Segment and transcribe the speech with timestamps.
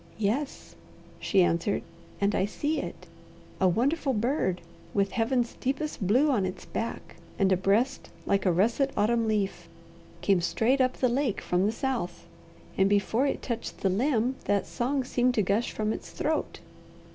[0.17, 0.73] "Yes,"
[1.19, 1.83] she answered,
[2.19, 3.05] "and I see it.
[3.59, 4.61] A wonderful bird,
[4.95, 9.69] with Heaven's deepest blue on its back and a breast like a russet autumn leaf,
[10.21, 12.25] came straight up the lake from the south,
[12.79, 16.61] and before it touched the limb that song seemed to gush from its throat."